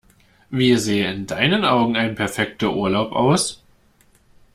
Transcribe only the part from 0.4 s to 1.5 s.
Wie sähe in